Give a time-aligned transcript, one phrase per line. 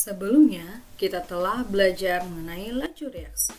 [0.00, 3.52] Sebelumnya, kita telah belajar mengenai laju reaksi.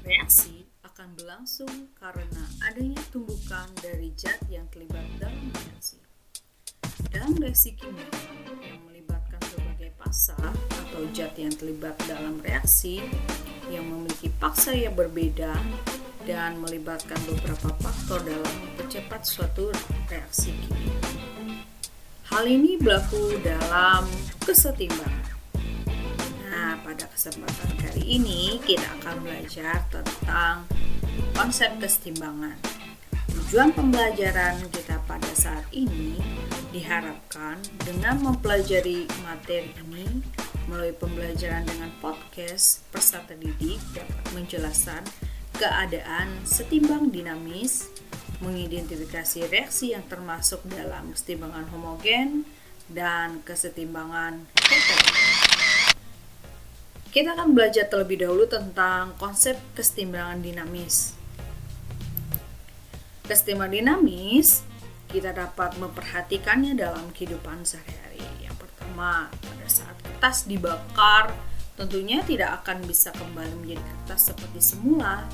[0.00, 6.00] Reaksi akan berlangsung karena adanya tumbukan dari zat yang terlibat dalam reaksi.
[7.12, 8.08] Dalam reaksi kimia
[8.64, 10.40] yang melibatkan berbagai paksa
[10.80, 13.04] atau zat yang terlibat dalam reaksi
[13.68, 15.52] yang memiliki paksa yang berbeda
[16.24, 19.68] dan melibatkan beberapa faktor dalam mempercepat suatu
[20.08, 20.96] reaksi kimia.
[22.32, 24.08] Hal ini berlaku dalam
[24.40, 25.19] kesetimbangan.
[26.90, 30.66] Pada kesempatan kali ini kita akan belajar tentang
[31.38, 32.58] konsep kesetimbangan.
[33.30, 36.18] Tujuan pembelajaran kita pada saat ini
[36.74, 40.18] diharapkan dengan mempelajari materi ini
[40.66, 45.06] melalui pembelajaran dengan podcast Persata Didik dapat menjelaskan
[45.62, 47.86] keadaan setimbang dinamis,
[48.42, 52.50] mengidentifikasi reaksi yang termasuk dalam kesetimbangan homogen
[52.90, 55.39] dan kesetimbangan heterogen.
[57.10, 61.18] Kita akan belajar terlebih dahulu tentang konsep kesetimbangan dinamis.
[63.26, 64.62] Kesetimbangan dinamis
[65.10, 68.22] kita dapat memperhatikannya dalam kehidupan sehari-hari.
[68.46, 71.34] Yang pertama, pada saat kertas dibakar,
[71.74, 75.26] tentunya tidak akan bisa kembali menjadi kertas seperti semula.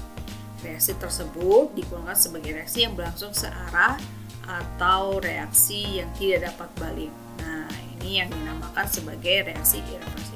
[0.64, 4.00] Reaksi tersebut digunakan sebagai reaksi yang berlangsung searah
[4.48, 7.12] atau reaksi yang tidak dapat balik.
[7.44, 7.68] Nah,
[8.00, 10.35] ini yang dinamakan sebagai reaksi irreversible.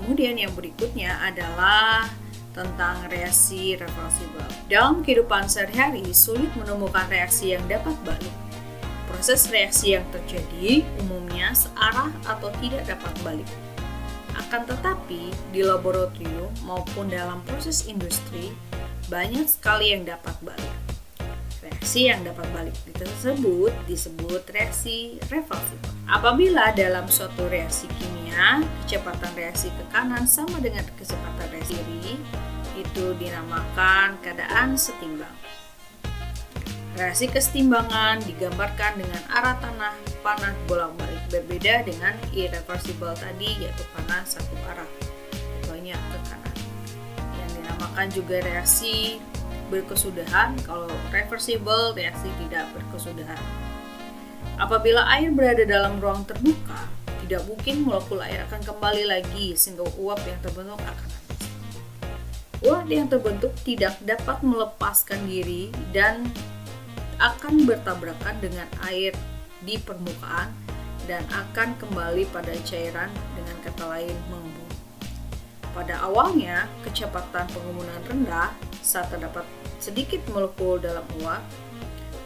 [0.00, 2.08] Kemudian yang berikutnya adalah
[2.56, 4.48] tentang reaksi reversible.
[4.64, 8.32] Dalam kehidupan sehari-hari, sulit menemukan reaksi yang dapat balik.
[9.12, 13.50] Proses reaksi yang terjadi umumnya searah atau tidak dapat balik.
[14.40, 18.56] Akan tetapi, di laboratorium maupun dalam proses industri,
[19.12, 20.79] banyak sekali yang dapat balik.
[21.60, 25.92] Reaksi yang dapat balik tersebut disebut reaksi reversible.
[26.08, 32.16] Apabila dalam suatu reaksi kimia, kecepatan reaksi ke kanan sama dengan kecepatan reaksi kiri,
[32.80, 35.36] itu dinamakan keadaan setimbang.
[36.96, 39.94] Reaksi kesetimbangan digambarkan dengan arah tanah
[40.24, 44.88] panah bolak-balik berbeda dengan irreversible tadi yaitu panah satu arah
[45.68, 46.56] banyak ke kanan.
[47.36, 49.20] Yang dinamakan juga reaksi
[49.70, 53.38] berkesudahan, kalau reversible reaksi tidak berkesudahan.
[54.60, 56.90] Apabila air berada dalam ruang terbuka,
[57.24, 61.42] tidak mungkin molekul air akan kembali lagi sehingga uap yang terbentuk akan habis.
[62.60, 66.28] Uap yang terbentuk tidak dapat melepaskan diri dan
[67.22, 69.14] akan bertabrakan dengan air
[69.64, 70.52] di permukaan
[71.08, 73.08] dan akan kembali pada cairan
[73.38, 74.70] dengan kata lain mengembun.
[75.70, 78.50] Pada awalnya, kecepatan pengembunan rendah
[78.82, 79.46] saat terdapat
[79.80, 81.42] sedikit molekul dalam uap,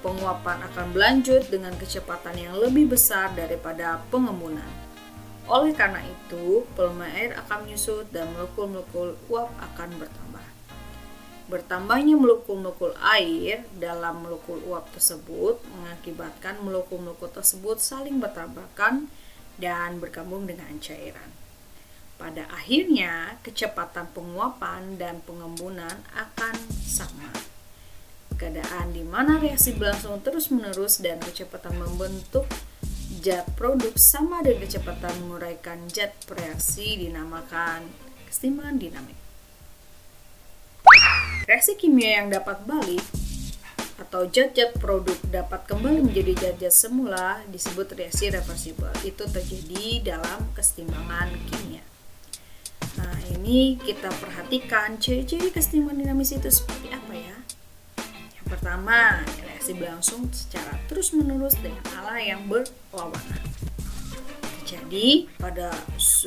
[0.05, 4.69] penguapan akan berlanjut dengan kecepatan yang lebih besar daripada pengembunan.
[5.49, 10.47] Oleh karena itu, volume air akan menyusut dan molekul-molekul uap akan bertambah.
[11.45, 19.13] Bertambahnya molekul-molekul air dalam molekul uap tersebut mengakibatkan molekul-molekul tersebut saling bertabrakan
[19.61, 21.29] dan bergabung dengan cairan.
[22.17, 27.44] Pada akhirnya, kecepatan penguapan dan pengembunan akan sama.
[28.35, 32.45] Keadaan di mana reaksi berlangsung terus-menerus dan kecepatan membentuk
[33.25, 37.89] zat produk sama dengan kecepatan menguraikan zat reaksi dinamakan
[38.29, 39.19] kesetimbangan dinamik.
[41.47, 43.05] Reaksi kimia yang dapat balik
[43.95, 48.91] atau zat-zat produk dapat kembali menjadi zat-zat semula disebut reaksi reversible.
[49.07, 51.83] Itu terjadi dalam kesetimbangan kimia.
[52.99, 57.14] Nah, ini kita perhatikan ciri-ciri kesetimbangan dinamis itu seperti apa
[58.47, 63.43] pertama, reaksi berlangsung secara terus-menerus dengan arah yang berlawanan.
[64.65, 65.73] Jadi, pada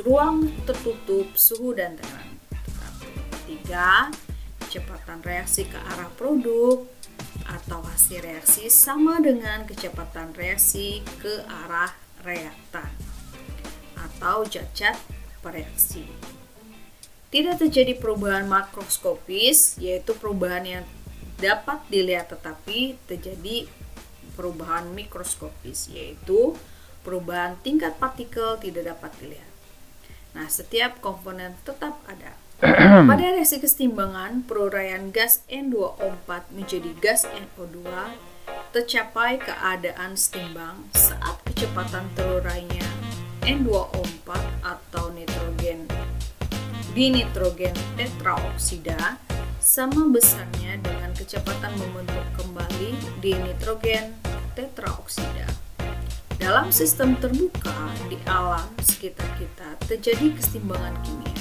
[0.06, 2.38] ruang tertutup suhu dan tekanan.
[3.44, 4.12] Ketiga,
[4.68, 6.84] kecepatan reaksi ke arah produk
[7.48, 11.96] atau hasil reaksi sama dengan kecepatan reaksi ke arah
[12.28, 12.92] reaktan
[13.96, 15.00] atau zat-zat
[15.40, 16.04] bereaksi.
[17.28, 20.86] Tidak terjadi perubahan makroskopis, yaitu perubahan yang
[21.38, 23.69] dapat dilihat tetapi terjadi
[24.34, 26.54] perubahan mikroskopis, yaitu
[27.01, 29.51] perubahan tingkat partikel tidak dapat dilihat.
[30.38, 32.38] Nah, setiap komponen tetap ada.
[33.10, 37.86] Pada reaksi kesetimbangan, peruraian gas N2O4 menjadi gas NO2
[38.74, 42.86] tercapai keadaan setimbang saat kecepatan terurainya
[43.45, 44.30] N2O4
[44.66, 45.86] atau nitrogen
[46.98, 49.22] dinitrogen tetraoksida
[49.62, 50.97] sama besarnya dengan
[51.28, 54.16] kecepatan membentuk kembali dinitrogen
[54.56, 55.44] tetraoksida.
[56.40, 57.76] Dalam sistem terbuka
[58.08, 61.36] di alam sekitar kita terjadi keseimbangan kimia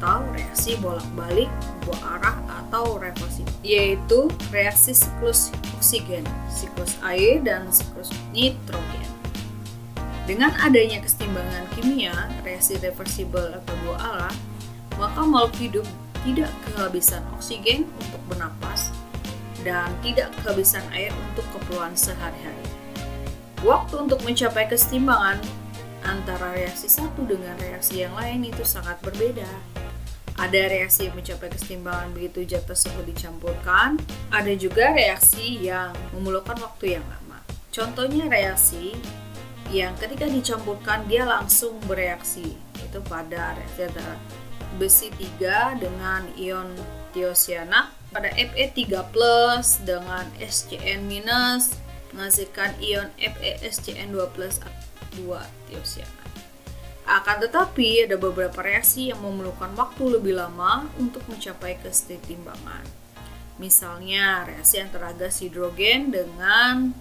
[0.00, 1.52] atau reaksi bolak-balik
[1.84, 9.04] dua arah atau reversi yaitu reaksi siklus oksigen, siklus air dan siklus nitrogen.
[10.24, 14.36] Dengan adanya keseimbangan kimia, reaksi reversibel atau dua arah,
[14.96, 15.86] maka makhluk hidup
[16.24, 18.85] tidak kehabisan oksigen untuk bernapas
[19.66, 22.70] dan tidak kehabisan air untuk keperluan sehari-hari.
[23.66, 25.42] Waktu untuk mencapai kesetimbangan
[26.06, 29.48] antara reaksi satu dengan reaksi yang lain itu sangat berbeda.
[30.38, 33.98] Ada reaksi yang mencapai kesetimbangan begitu zat tersebut dicampurkan,
[34.30, 37.40] ada juga reaksi yang memerlukan waktu yang lama.
[37.72, 38.94] Contohnya reaksi
[39.72, 44.14] yang ketika dicampurkan dia langsung bereaksi, itu pada reaksi antara
[44.76, 45.08] besi
[45.40, 46.68] 3 dengan ion
[47.16, 48.96] tiosianat pada Fe3+
[49.84, 51.04] dengan SCN-
[52.16, 54.16] menghasilkan ion FeSCN2
[55.20, 56.28] 2 tiosianat.
[57.04, 62.82] Akan tetapi ada beberapa reaksi yang memerlukan waktu lebih lama untuk mencapai kesetimbangan.
[63.60, 66.96] Misalnya reaksi antara gas hidrogen dengan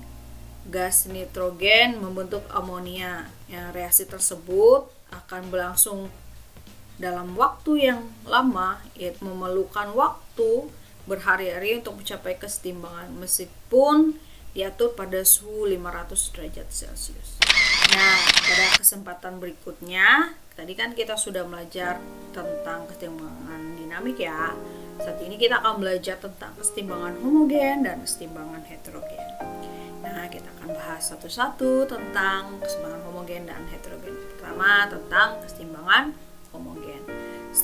[0.68, 3.32] gas nitrogen membentuk amonia.
[3.48, 6.12] Yang reaksi tersebut akan berlangsung
[7.00, 10.70] dalam waktu yang lama, yaitu memerlukan waktu
[11.06, 14.18] berhari-hari untuk mencapai kesetimbangan meskipun
[14.56, 17.30] diatur pada suhu 500 derajat Celcius.
[17.92, 22.00] Nah, pada kesempatan berikutnya, tadi kan kita sudah belajar
[22.32, 24.56] tentang kesetimbangan dinamik ya.
[24.96, 29.28] Saat ini kita akan belajar tentang kesetimbangan homogen dan kesetimbangan heterogen.
[30.02, 34.16] Nah, kita akan bahas satu-satu tentang kesetimbangan homogen dan heterogen.
[34.34, 36.25] Pertama, tentang kesetimbangan.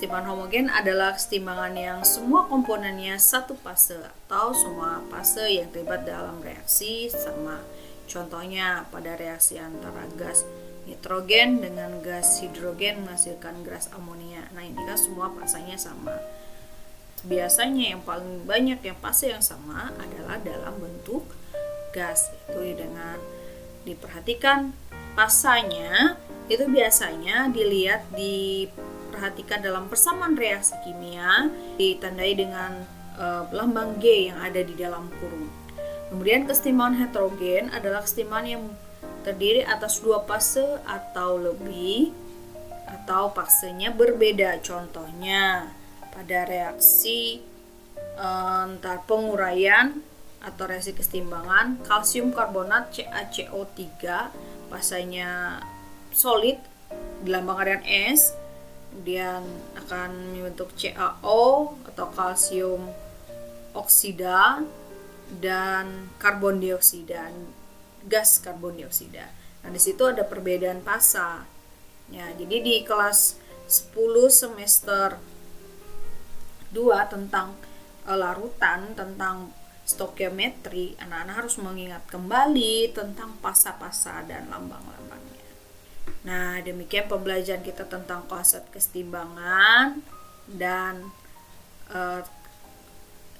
[0.01, 6.41] Kesetimbangan homogen adalah kesetimbangan yang semua komponennya satu fase atau semua fase yang terlibat dalam
[6.41, 7.61] reaksi sama.
[8.09, 10.41] Contohnya pada reaksi antara gas
[10.89, 14.49] nitrogen dengan gas hidrogen menghasilkan gas amonia.
[14.57, 16.17] Nah, ini kan semua fasenya sama.
[17.21, 21.29] Biasanya yang paling banyak yang fase yang sama adalah dalam bentuk
[21.93, 22.33] gas.
[22.49, 23.21] Itu dengan
[23.85, 24.73] diperhatikan
[25.13, 26.17] pasanya
[26.49, 28.65] itu biasanya dilihat di
[29.21, 32.81] perhatikan dalam persamaan reaksi kimia ditandai dengan
[33.21, 35.45] uh, lambang G yang ada di dalam kurung.
[36.09, 38.63] Kemudian kesetimbangan heterogen adalah kesetimbangan yang
[39.21, 42.09] terdiri atas dua fase atau lebih
[42.89, 44.57] atau fasenya berbeda.
[44.65, 45.69] Contohnya
[46.09, 47.45] pada reaksi
[48.17, 50.01] antar penguraian
[50.41, 53.85] atau reaksi kesetimbangan kalsium karbonat CaCO3
[54.73, 55.61] fasenya
[56.09, 56.57] solid
[57.21, 57.85] dilambangkan dengan
[58.17, 58.40] S
[58.91, 59.47] kemudian
[59.79, 62.91] akan membentuk CaO atau kalsium
[63.71, 64.59] oksida
[65.39, 67.31] dan karbon dioksida
[68.05, 69.29] gas karbon dioksida.
[69.61, 71.45] Nah, di situ ada perbedaan fasa.
[72.11, 73.39] Ya, jadi di kelas
[73.71, 73.95] 10
[74.27, 75.15] semester
[76.75, 77.55] 2 tentang
[78.03, 79.53] uh, larutan tentang
[79.87, 85.20] stokiometri, anak-anak harus mengingat kembali tentang pasa-pasa dan lambang-lambang
[86.21, 90.05] Nah, demikian pembelajaran kita tentang konsep kesetimbangan
[90.45, 91.09] dan
[91.89, 92.21] uh,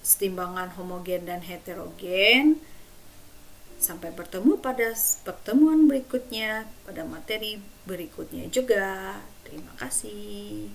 [0.02, 2.58] setimbangan homogen dan heterogen.
[3.82, 4.94] Sampai bertemu pada
[5.26, 9.18] pertemuan berikutnya, pada materi berikutnya juga.
[9.46, 10.70] Terima kasih.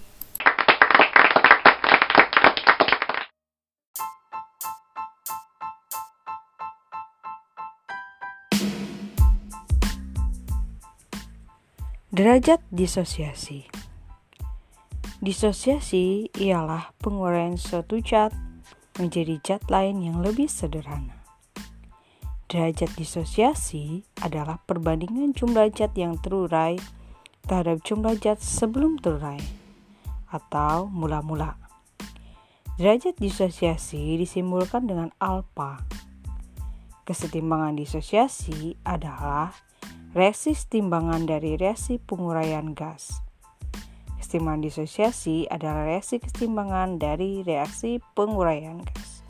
[12.17, 13.69] Derajat disosiasi
[15.21, 18.33] Disosiasi ialah penguraian suatu zat
[18.97, 21.29] menjadi zat lain yang lebih sederhana.
[22.49, 26.81] Derajat disosiasi adalah perbandingan jumlah zat yang terurai
[27.45, 29.45] terhadap jumlah zat sebelum terurai
[30.33, 31.61] atau mula-mula.
[32.81, 35.85] Derajat disosiasi disimbolkan dengan alfa.
[37.05, 39.66] Kesetimbangan disosiasi adalah
[40.17, 43.21] Reaksi timbangan dari reaksi penguraian gas.
[44.17, 49.21] Kesetimbangan disosiasi adalah reaksi kesetimbangan dari reaksi penguraian gas.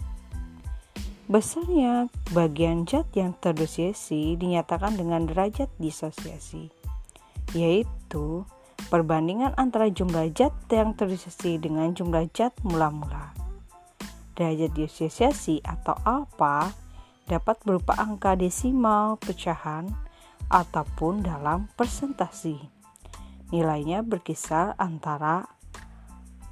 [1.27, 6.71] Besarnya bagian zat yang terdosisi dinyatakan dengan derajat disosiasi,
[7.51, 8.47] yaitu
[8.87, 13.35] perbandingan antara jumlah zat yang terdosisi dengan jumlah zat mula-mula.
[14.39, 16.71] Derajat disosiasi atau alfa
[17.27, 20.06] dapat berupa angka desimal pecahan
[20.51, 22.59] ataupun dalam persentasi.
[23.55, 25.47] Nilainya berkisar antara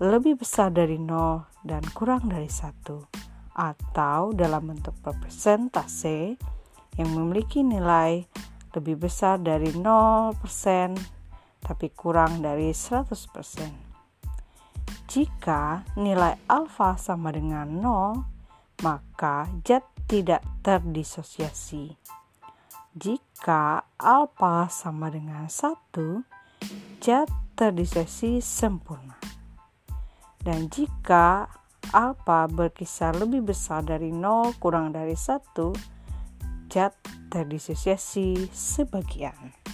[0.02, 6.34] lebih besar dari 0 dan kurang dari 1 atau dalam bentuk persentase
[6.98, 8.26] yang memiliki nilai
[8.74, 10.34] lebih besar dari 0%
[11.62, 13.84] tapi kurang dari 100%.
[15.08, 21.94] Jika nilai alfa sama dengan 0, maka zat tidak terdisosiasi.
[22.94, 26.22] Jika alfa sama dengan 1,
[27.02, 27.26] zat
[27.58, 29.18] terdisosiasi sempurna.
[30.38, 31.50] Dan jika
[31.90, 35.74] alfa berkisar lebih besar dari 0 kurang dari 1,
[36.70, 36.94] zat
[37.34, 39.73] terdisosiasi sebagian.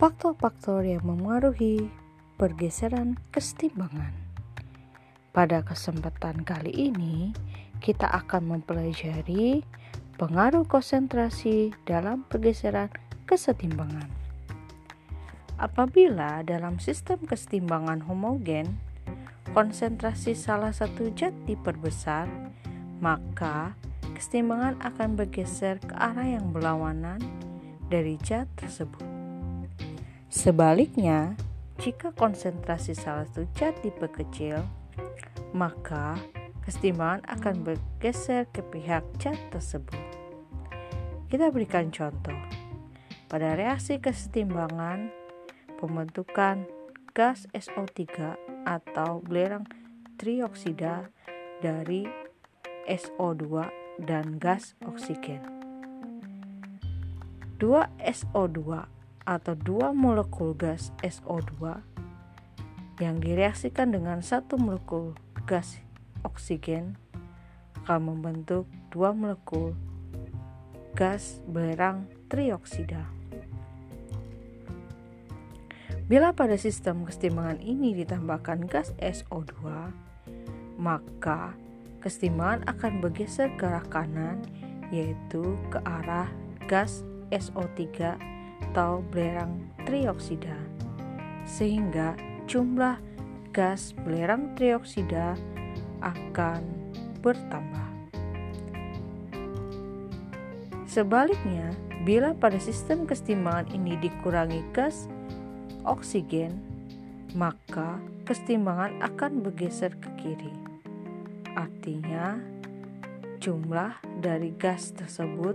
[0.00, 1.92] Faktor-faktor yang memengaruhi
[2.40, 4.16] pergeseran kesetimbangan.
[5.28, 7.36] Pada kesempatan kali ini,
[7.84, 9.60] kita akan mempelajari
[10.16, 12.88] pengaruh konsentrasi dalam pergeseran
[13.28, 14.08] kesetimbangan.
[15.60, 18.80] Apabila dalam sistem kesetimbangan homogen,
[19.52, 22.24] konsentrasi salah satu zat diperbesar,
[23.04, 23.76] maka
[24.16, 27.20] kesetimbangan akan bergeser ke arah yang berlawanan
[27.92, 29.09] dari zat tersebut.
[30.30, 31.34] Sebaliknya,
[31.82, 34.62] jika konsentrasi salah satu zat diperkecil,
[35.50, 36.14] maka
[36.62, 39.98] kesetimbangan akan bergeser ke pihak zat tersebut.
[41.26, 42.38] Kita berikan contoh.
[43.26, 45.10] Pada reaksi kesetimbangan,
[45.82, 46.62] pembentukan
[47.10, 48.06] gas SO3
[48.70, 49.66] atau belerang
[50.14, 51.10] trioksida
[51.58, 52.06] dari
[52.86, 53.66] SO2
[54.06, 55.42] dan gas oksigen.
[57.58, 58.99] Dua SO2
[59.30, 61.78] atau dua molekul gas SO2
[62.98, 65.14] yang direaksikan dengan satu molekul
[65.46, 65.78] gas
[66.26, 66.98] oksigen
[67.86, 69.78] akan membentuk dua molekul
[70.98, 73.06] gas belerang trioksida.
[76.10, 79.54] Bila pada sistem kesetimbangan ini ditambahkan gas SO2,
[80.74, 81.54] maka
[82.02, 84.42] kesetimbangan akan bergeser ke arah kanan,
[84.90, 86.26] yaitu ke arah
[86.66, 88.18] gas SO3
[88.60, 90.56] atau belerang trioksida,
[91.48, 92.14] sehingga
[92.46, 93.00] jumlah
[93.50, 95.34] gas belerang trioksida
[96.04, 96.62] akan
[97.24, 97.88] bertambah.
[100.90, 101.70] Sebaliknya,
[102.02, 105.06] bila pada sistem kesetimbangan ini dikurangi gas
[105.86, 106.50] oksigen,
[107.38, 110.54] maka kesetimbangan akan bergeser ke kiri.
[111.54, 112.42] Artinya,
[113.38, 115.54] jumlah dari gas tersebut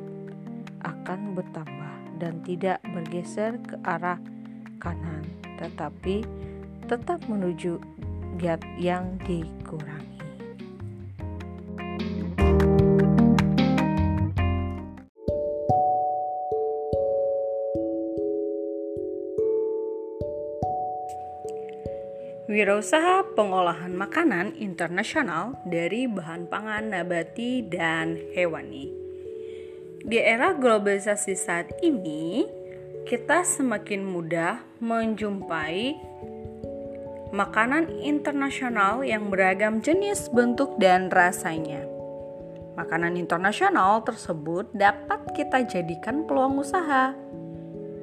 [0.88, 1.85] akan bertambah
[2.20, 4.20] dan tidak bergeser ke arah
[4.80, 5.24] kanan,
[5.60, 6.24] tetapi
[6.86, 7.82] tetap menuju
[8.40, 10.16] zat yang dikurangi.
[22.46, 29.05] Wirausaha pengolahan makanan internasional dari bahan pangan nabati dan hewani.
[30.06, 32.46] Di era globalisasi saat ini,
[33.10, 35.98] kita semakin mudah menjumpai
[37.34, 41.82] makanan internasional yang beragam jenis, bentuk, dan rasanya.
[42.78, 47.18] Makanan internasional tersebut dapat kita jadikan peluang usaha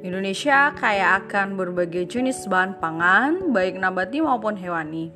[0.02, 5.14] Indonesia kaya akan berbagai jenis bahan pangan, baik nabati maupun hewani.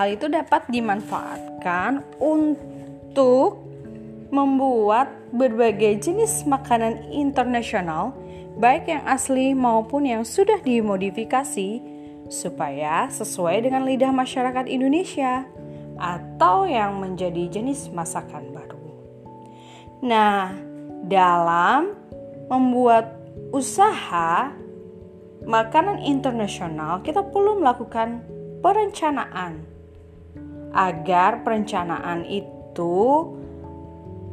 [0.00, 3.67] Hal itu dapat dimanfaatkan untuk
[4.28, 8.12] membuat berbagai jenis makanan internasional,
[8.60, 11.80] baik yang asli maupun yang sudah dimodifikasi,
[12.28, 15.48] supaya sesuai dengan lidah masyarakat Indonesia
[15.96, 18.78] atau yang menjadi jenis masakan baru.
[20.04, 20.54] Nah,
[21.02, 21.96] dalam
[22.46, 23.18] membuat
[23.50, 24.52] usaha
[25.42, 28.22] makanan internasional, kita perlu melakukan
[28.60, 29.64] perencanaan
[30.76, 32.94] agar perencanaan itu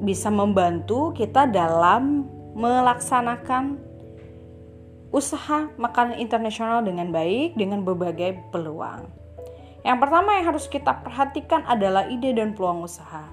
[0.04, 3.80] bisa membantu kita dalam melaksanakan
[5.16, 9.08] usaha makanan internasional dengan baik dengan berbagai peluang.
[9.86, 13.30] Yang pertama yang harus kita perhatikan adalah ide dan peluang usaha.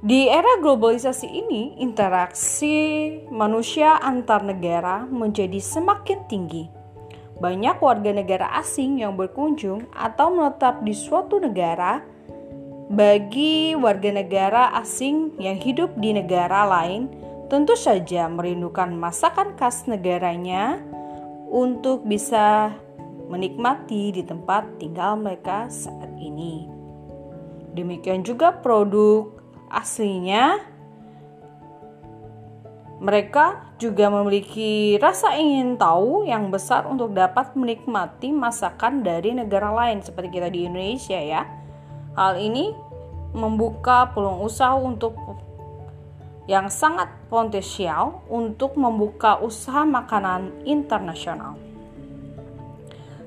[0.00, 6.64] Di era globalisasi ini, interaksi manusia antar negara menjadi semakin tinggi.
[7.36, 12.00] Banyak warga negara asing yang berkunjung atau menetap di suatu negara.
[12.90, 17.06] Bagi warga negara asing yang hidup di negara lain,
[17.46, 20.82] tentu saja merindukan masakan khas negaranya
[21.46, 22.74] untuk bisa
[23.30, 26.66] menikmati di tempat tinggal mereka saat ini.
[27.78, 29.38] Demikian juga produk
[29.70, 30.58] aslinya
[33.00, 40.04] Mereka juga memiliki rasa ingin tahu yang besar untuk dapat menikmati masakan dari negara lain
[40.04, 41.59] seperti kita di Indonesia ya.
[42.20, 42.76] Hal ini
[43.32, 45.16] membuka peluang usaha untuk
[46.44, 51.56] yang sangat potensial untuk membuka usaha makanan internasional.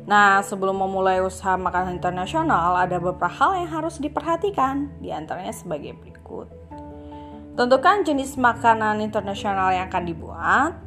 [0.06, 5.98] Nah, sebelum memulai usaha makanan internasional, ada beberapa hal yang harus diperhatikan, di antaranya sebagai
[5.98, 6.54] berikut.
[7.58, 10.78] Tentukan jenis makanan internasional yang akan dibuat,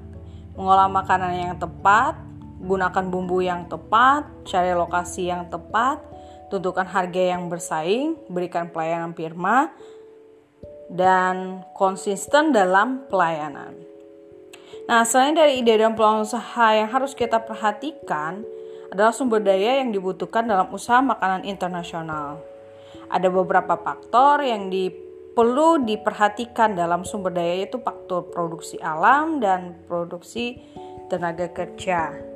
[0.55, 2.15] mengolah makanan yang tepat,
[2.63, 6.16] gunakan bumbu yang tepat, cari lokasi yang tepat,
[6.53, 9.75] tentukan harga yang bersaing, berikan pelayanan firma,
[10.87, 13.75] dan konsisten dalam pelayanan.
[14.87, 18.47] Nah, selain dari ide dan peluang usaha yang harus kita perhatikan,
[18.95, 22.39] adalah sumber daya yang dibutuhkan dalam usaha makanan internasional.
[23.11, 24.95] Ada beberapa faktor yang di,
[25.35, 30.63] perlu diperhatikan dalam sumber daya yaitu faktor produksi alam dan produksi
[31.11, 32.36] tenaga kerja.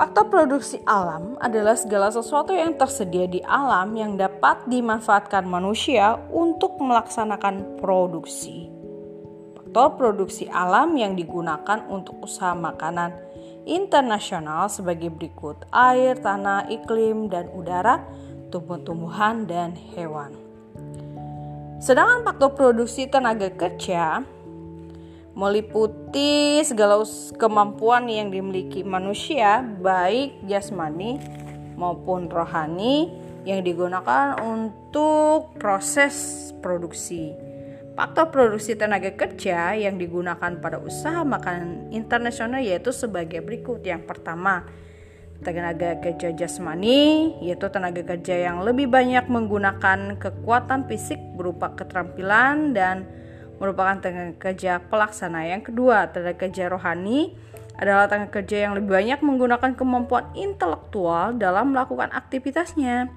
[0.00, 6.80] Faktor produksi alam adalah segala sesuatu yang tersedia di alam yang dapat dimanfaatkan manusia untuk
[6.80, 8.72] melaksanakan produksi.
[9.60, 13.12] Faktor produksi alam yang digunakan untuk usaha makanan
[13.68, 18.00] internasional sebagai berikut: air, tanah, iklim, dan udara,
[18.48, 20.32] tumbuh-tumbuhan, dan hewan.
[21.76, 24.24] Sedangkan faktor produksi tenaga kerja
[25.40, 27.00] meliputi segala
[27.40, 31.16] kemampuan yang dimiliki manusia, baik jasmani
[31.80, 33.08] maupun rohani,
[33.48, 37.32] yang digunakan untuk proses produksi.
[37.96, 43.80] Faktor produksi tenaga kerja yang digunakan pada usaha makanan internasional yaitu sebagai berikut.
[43.80, 44.68] Yang pertama,
[45.40, 53.08] tenaga kerja jasmani yaitu tenaga kerja yang lebih banyak menggunakan kekuatan fisik berupa keterampilan dan
[53.60, 55.46] merupakan tenaga kerja pelaksana.
[55.46, 57.36] Yang kedua, tenaga kerja rohani
[57.76, 63.12] adalah tenaga kerja yang lebih banyak menggunakan kemampuan intelektual dalam melakukan aktivitasnya.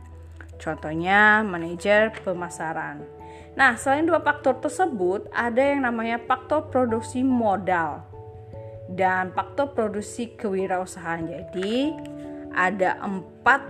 [0.60, 3.02] Contohnya, manajer pemasaran.
[3.56, 8.04] Nah, selain dua faktor tersebut, ada yang namanya faktor produksi modal
[8.92, 11.24] dan faktor produksi kewirausahaan.
[11.26, 11.94] Jadi,
[12.54, 13.66] ada empat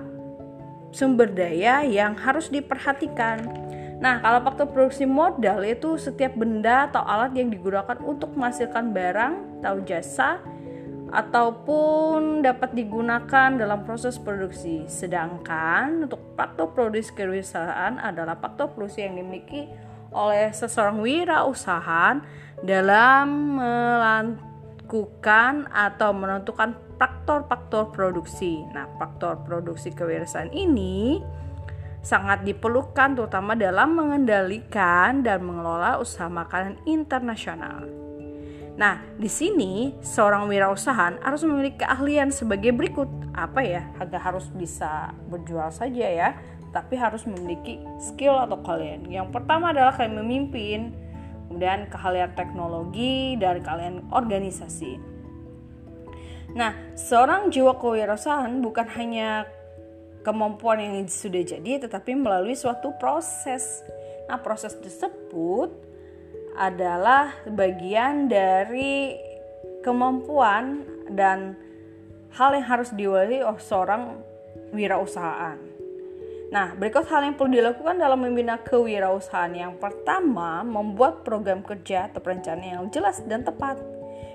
[0.94, 3.63] sumber daya yang harus diperhatikan.
[4.04, 9.64] Nah, kalau faktor produksi modal itu setiap benda atau alat yang digunakan untuk menghasilkan barang
[9.64, 10.44] atau jasa
[11.08, 14.84] ataupun dapat digunakan dalam proses produksi.
[14.92, 19.72] Sedangkan untuk faktor produksi kewirausahaan adalah faktor produksi yang dimiliki
[20.12, 22.20] oleh seseorang wirausaha
[22.60, 23.56] dalam
[24.84, 28.68] melakukan atau menentukan faktor-faktor produksi.
[28.76, 31.24] Nah, faktor produksi kewirausahaan ini
[32.04, 37.88] sangat diperlukan terutama dalam mengendalikan dan mengelola usaha makanan internasional.
[38.74, 43.08] Nah, di sini seorang wirausaha harus memiliki keahlian sebagai berikut.
[43.34, 43.88] Apa ya?
[43.98, 46.30] Agak harus bisa berjual saja ya,
[46.74, 49.06] tapi harus memiliki skill atau keahlian.
[49.08, 50.80] Yang pertama adalah kalian memimpin,
[51.48, 54.98] kemudian keahlian teknologi dan keahlian organisasi.
[56.58, 59.46] Nah, seorang jiwa kewirausahaan bukan hanya
[60.24, 63.84] kemampuan yang sudah jadi, tetapi melalui suatu proses.
[64.32, 65.70] Nah, proses tersebut
[66.56, 69.20] adalah bagian dari
[69.84, 71.60] kemampuan dan
[72.34, 74.18] hal yang harus diwali oleh seorang
[74.72, 75.60] wirausahaan.
[76.54, 79.50] Nah, berikut hal yang perlu dilakukan dalam membina kewirausahaan.
[79.58, 83.93] Yang pertama, membuat program kerja atau perencanaan yang jelas dan tepat.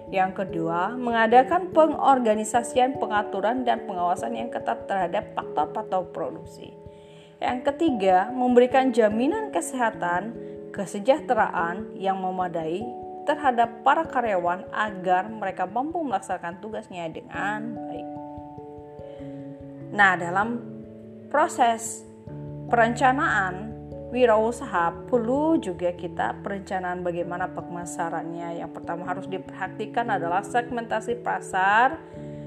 [0.08, 6.72] Yang kedua, mengadakan pengorganisasian, pengaturan, dan pengawasan yang ketat terhadap faktor-faktor produksi.
[7.38, 10.32] Yang ketiga, memberikan jaminan kesehatan
[10.72, 12.84] kesejahteraan yang memadai
[13.28, 18.08] terhadap para karyawan agar mereka mampu melaksanakan tugasnya dengan baik.
[19.92, 20.48] Nah, dalam
[21.28, 22.08] proses
[22.72, 23.67] perencanaan
[24.08, 28.60] wirausaha perlu juga kita perencanaan bagaimana pemasarannya.
[28.64, 32.00] Yang pertama harus diperhatikan adalah segmentasi pasar,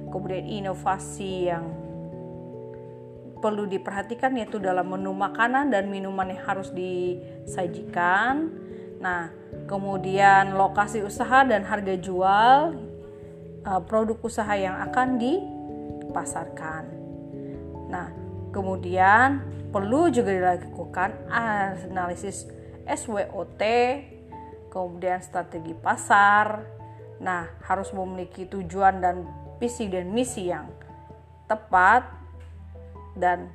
[0.10, 1.66] kemudian inovasi yang
[3.42, 8.54] perlu diperhatikan yaitu dalam menu makanan dan minuman yang harus disajikan.
[9.02, 9.34] Nah,
[9.66, 12.78] kemudian lokasi usaha dan harga jual
[13.66, 16.84] uh, produk usaha yang akan dipasarkan.
[17.90, 18.14] Nah,
[18.54, 22.46] kemudian perlu juga dilakukan analisis
[22.86, 23.64] SWOT,
[24.70, 26.68] kemudian strategi pasar.
[27.24, 29.26] Nah, harus memiliki tujuan dan
[29.62, 30.68] visi dan misi yang
[31.48, 32.06] tepat
[33.16, 33.52] dan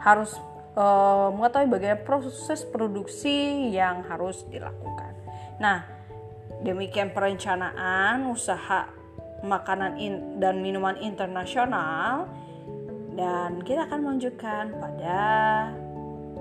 [0.00, 0.34] harus
[0.74, 5.12] uh, mengetahui bagaimana proses produksi yang harus dilakukan.
[5.60, 5.96] Nah,
[6.64, 8.88] Demikian perencanaan usaha
[9.44, 10.00] makanan
[10.40, 12.32] dan minuman internasional
[13.16, 15.20] dan kita akan melanjutkan pada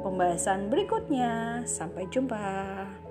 [0.04, 1.64] pembahasan berikutnya.
[1.64, 3.05] Sampai jumpa.